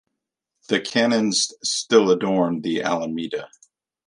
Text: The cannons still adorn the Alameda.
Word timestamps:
The 0.69 0.81
cannons 0.81 1.53
still 1.63 2.09
adorn 2.09 2.63
the 2.63 2.81
Alameda. 2.81 3.49